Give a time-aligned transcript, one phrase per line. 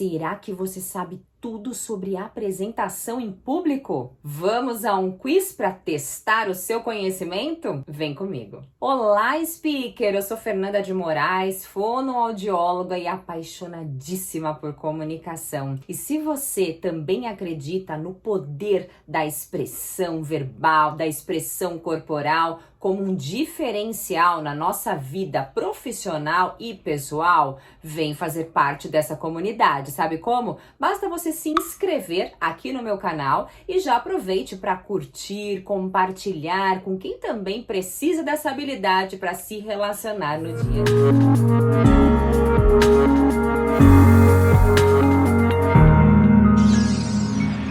[0.00, 4.16] Será que você sabe tudo sobre apresentação em público?
[4.22, 7.84] Vamos a um quiz para testar o seu conhecimento?
[7.86, 8.62] Vem comigo.
[8.80, 10.14] Olá, speaker!
[10.14, 15.78] Eu sou Fernanda de Moraes, fonoaudióloga e apaixonadíssima por comunicação.
[15.86, 23.14] E se você também acredita no poder da expressão verbal, da expressão corporal, como um
[23.14, 29.90] diferencial na nossa vida profissional e pessoal, vem fazer parte dessa comunidade.
[29.90, 30.56] Sabe como?
[30.78, 36.96] Basta você se inscrever aqui no meu canal e já aproveite para curtir, compartilhar com
[36.96, 40.84] quem também precisa dessa habilidade para se relacionar no dia.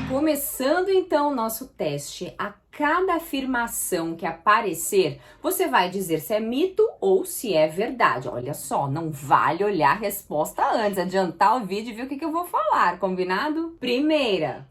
[0.08, 2.32] Começando então o nosso teste,
[2.80, 8.30] cada afirmação que aparecer, você vai dizer se é mito ou se é verdade.
[8.30, 12.16] Olha só, não vale olhar a resposta antes, adiantar o vídeo e ver o que,
[12.18, 13.76] que eu vou falar, combinado?
[13.82, 14.66] Primeira.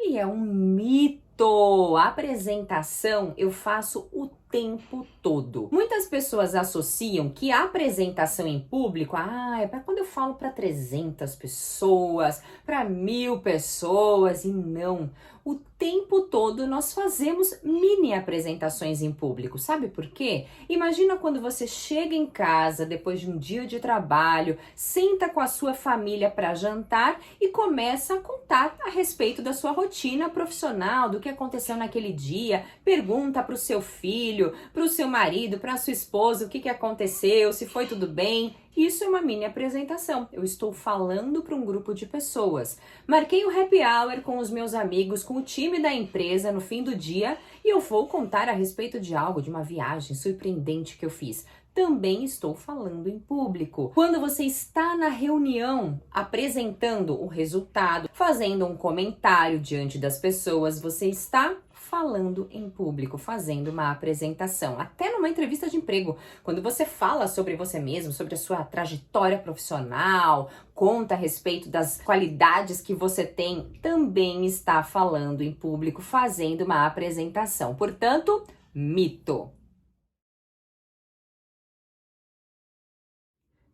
[0.00, 1.94] E é um mito.
[1.96, 5.68] A apresentação eu faço o tempo todo.
[5.70, 10.50] Muitas pessoas associam que a apresentação em público, ah, é para quando eu falo para
[10.50, 15.10] 300 pessoas, para mil pessoas, e não.
[15.44, 19.58] O tempo todo nós fazemos mini apresentações em público.
[19.58, 20.44] Sabe por quê?
[20.68, 25.46] Imagina quando você chega em casa depois de um dia de trabalho, senta com a
[25.46, 31.20] sua família para jantar e começa a contar a respeito da sua rotina profissional, do
[31.20, 35.76] que aconteceu naquele dia, pergunta para o seu filho filho, para o seu marido, para
[35.76, 38.54] sua esposa, o que, que aconteceu, se foi tudo bem.
[38.76, 40.28] Isso é uma mini apresentação.
[40.32, 42.78] Eu estou falando para um grupo de pessoas.
[43.06, 46.84] Marquei o happy hour com os meus amigos, com o time da empresa no fim
[46.84, 51.04] do dia e eu vou contar a respeito de algo, de uma viagem surpreendente que
[51.04, 51.44] eu fiz
[51.74, 53.92] também estou falando em público.
[53.94, 61.06] Quando você está na reunião apresentando o resultado, fazendo um comentário diante das pessoas, você
[61.08, 67.26] está falando em público, fazendo uma apresentação, até numa entrevista de emprego, quando você fala
[67.26, 73.24] sobre você mesmo, sobre a sua trajetória profissional, conta a respeito das qualidades que você
[73.24, 77.74] tem, também está falando em público, fazendo uma apresentação.
[77.74, 78.44] Portanto,
[78.74, 79.50] mito.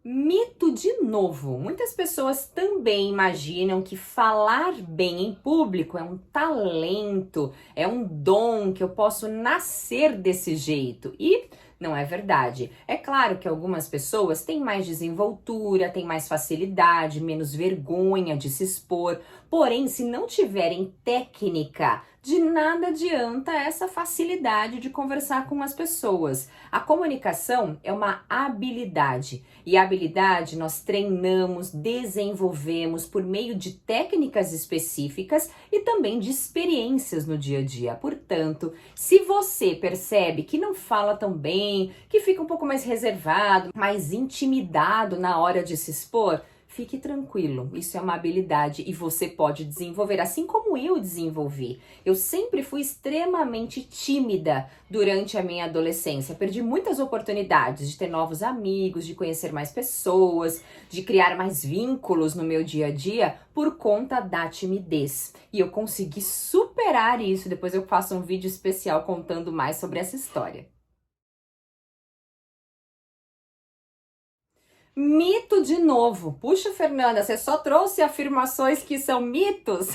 [0.07, 1.59] Mito de novo.
[1.59, 8.71] Muitas pessoas também imaginam que falar bem em público é um talento, é um dom
[8.71, 11.15] que eu posso nascer desse jeito.
[11.19, 11.49] E
[11.81, 12.71] não é verdade.
[12.87, 18.65] É claro que algumas pessoas têm mais desenvoltura, têm mais facilidade, menos vergonha de se
[18.65, 19.19] expor,
[19.55, 26.49] porém, se não tiverem técnica, de nada adianta essa facilidade de conversar com as pessoas.
[26.73, 34.53] A comunicação é uma habilidade e a habilidade nós treinamos, desenvolvemos por meio de técnicas
[34.53, 37.95] específicas e também de experiências no dia a dia.
[37.95, 43.71] Portanto, se você percebe que não fala tão bem, que fica um pouco mais reservado,
[43.73, 46.43] mais intimidado na hora de se expor,
[46.75, 51.81] Fique tranquilo, isso é uma habilidade e você pode desenvolver, assim como eu desenvolvi.
[52.05, 56.35] Eu sempre fui extremamente tímida durante a minha adolescência.
[56.35, 62.35] Perdi muitas oportunidades de ter novos amigos, de conhecer mais pessoas, de criar mais vínculos
[62.35, 65.33] no meu dia a dia por conta da timidez.
[65.53, 67.49] E eu consegui superar isso.
[67.49, 70.74] Depois eu faço um vídeo especial contando mais sobre essa história.
[74.97, 76.39] Mito de novo.
[76.41, 79.89] Puxa, Fernanda, você só trouxe afirmações que são mitos?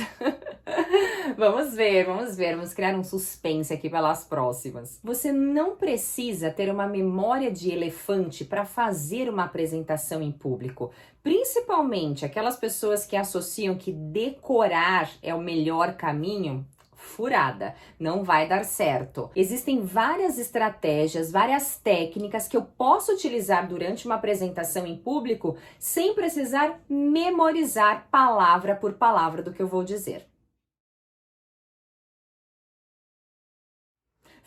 [1.38, 2.58] vamos ver, vamos ver.
[2.58, 5.00] Vamos criar um suspense aqui pelas próximas.
[5.02, 10.92] Você não precisa ter uma memória de elefante para fazer uma apresentação em público.
[11.24, 16.68] Principalmente aquelas pessoas que associam que decorar é o melhor caminho
[17.00, 19.32] furada, não vai dar certo.
[19.36, 26.14] Existem várias estratégias, várias técnicas que eu posso utilizar durante uma apresentação em público sem
[26.14, 30.29] precisar memorizar palavra por palavra do que eu vou dizer.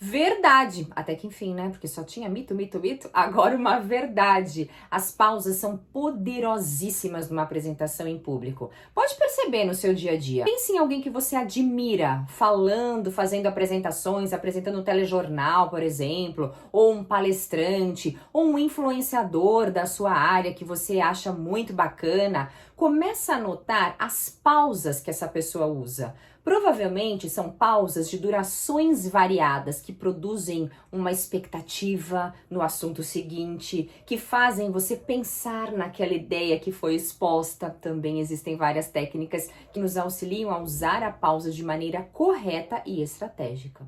[0.05, 1.69] Verdade, até que enfim, né?
[1.69, 3.09] Porque só tinha mito, mito, mito.
[3.13, 4.69] Agora uma verdade.
[4.91, 8.69] As pausas são poderosíssimas numa apresentação em público.
[8.93, 10.45] Pode perceber no seu dia a dia.
[10.45, 16.93] Pense em alguém que você admira, falando, fazendo apresentações, apresentando um telejornal, por exemplo, ou
[16.93, 22.51] um palestrante, ou um influenciador da sua área que você acha muito bacana.
[22.75, 26.13] Começa a notar as pausas que essa pessoa usa.
[26.45, 34.71] Provavelmente são pausas de durações variadas que produzem uma expectativa no assunto seguinte, que fazem
[34.71, 37.71] você pensar naquela ideia que foi exposta.
[37.71, 43.01] Também existem várias técnicas que nos auxiliam a usar a pausa de maneira correta e
[43.01, 43.87] estratégica.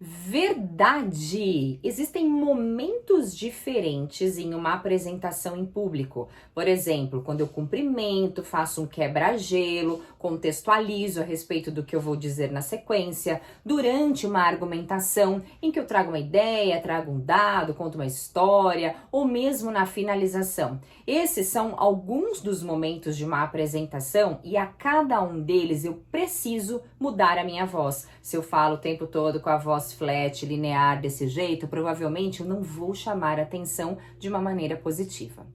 [0.00, 1.80] Verdade!
[1.82, 6.28] Existem momentos diferentes em uma apresentação em público.
[6.54, 12.14] Por exemplo, quando eu cumprimento, faço um quebra-gelo, contextualizo a respeito do que eu vou
[12.14, 17.74] dizer na sequência, durante uma argumentação em que eu trago uma ideia, trago um dado,
[17.74, 20.80] conto uma história, ou mesmo na finalização.
[21.08, 26.82] Esses são alguns dos momentos de uma apresentação e a cada um deles eu preciso
[27.00, 28.06] mudar a minha voz.
[28.22, 32.46] Se eu falo o tempo todo com a voz flat, linear desse jeito, provavelmente eu
[32.46, 35.46] não vou chamar atenção de uma maneira positiva.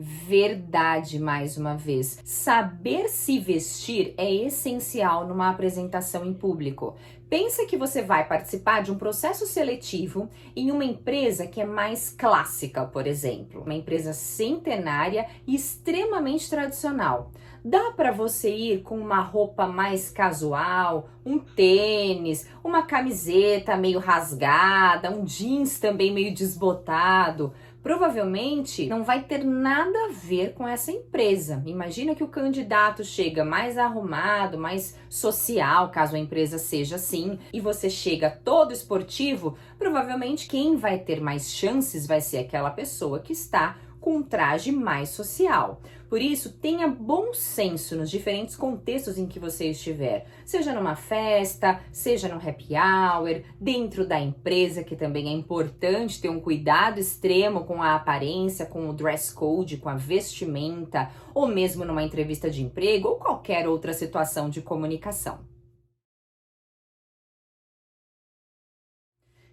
[0.00, 2.20] Verdade, mais uma vez.
[2.24, 6.94] Saber se vestir é essencial numa apresentação em público.
[7.28, 12.08] Pensa que você vai participar de um processo seletivo em uma empresa que é mais
[12.08, 17.30] clássica, por exemplo, uma empresa centenária e extremamente tradicional.
[17.62, 25.10] Dá para você ir com uma roupa mais casual, um tênis, uma camiseta meio rasgada,
[25.10, 27.52] um jeans também meio desbotado
[27.88, 31.62] provavelmente não vai ter nada a ver com essa empresa.
[31.64, 37.62] Imagina que o candidato chega mais arrumado, mais social, caso a empresa seja assim, e
[37.62, 43.32] você chega todo esportivo, provavelmente quem vai ter mais chances vai ser aquela pessoa que
[43.32, 45.80] está com um traje mais social.
[46.08, 51.80] Por isso, tenha bom senso nos diferentes contextos em que você estiver, seja numa festa,
[51.92, 57.64] seja no happy hour, dentro da empresa, que também é importante ter um cuidado extremo
[57.64, 62.62] com a aparência, com o dress code, com a vestimenta, ou mesmo numa entrevista de
[62.62, 65.57] emprego ou qualquer outra situação de comunicação.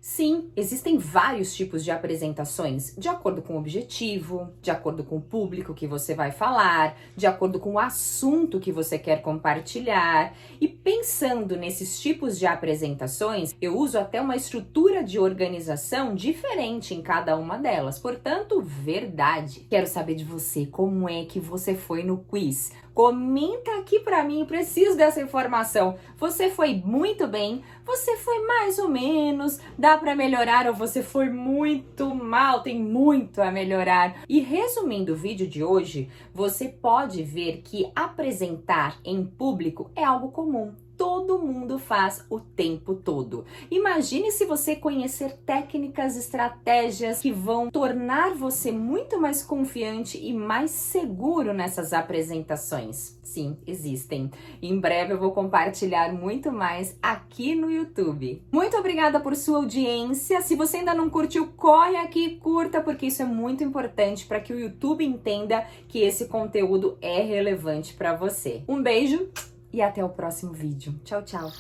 [0.08, 5.22] Sim, existem vários tipos de apresentações, de acordo com o objetivo, de acordo com o
[5.22, 10.36] público que você vai falar, de acordo com o assunto que você quer compartilhar.
[10.62, 17.02] E pensando nesses tipos de apresentações, eu uso até uma estrutura de organização diferente em
[17.02, 17.98] cada uma delas.
[17.98, 19.66] Portanto, verdade.
[19.68, 22.72] Quero saber de você como é que você foi no quiz.
[22.94, 25.96] Comenta aqui para mim, preciso dessa informação.
[26.18, 27.64] Você foi muito bem?
[27.86, 29.60] Você foi mais ou menos?
[29.78, 32.64] Dá para melhorar ou você foi muito mal?
[32.64, 34.24] Tem muito a melhorar.
[34.28, 40.32] E resumindo o vídeo de hoje, você pode ver que apresentar em público é algo
[40.32, 43.46] comum todo mundo faz o tempo todo.
[43.70, 50.72] Imagine se você conhecer técnicas, estratégias que vão tornar você muito mais confiante e mais
[50.72, 53.20] seguro nessas apresentações.
[53.24, 54.32] Sim, existem.
[54.62, 58.42] Em breve eu vou compartilhar muito mais aqui no YouTube.
[58.52, 60.42] Muito obrigada por sua audiência.
[60.42, 64.40] Se você ainda não curtiu, corre aqui e curta, porque isso é muito importante para
[64.40, 68.64] que o YouTube entenda que esse conteúdo é relevante para você.
[68.68, 69.30] Um beijo
[69.72, 70.96] e até o próximo vídeo.
[71.04, 71.52] Tchau, tchau!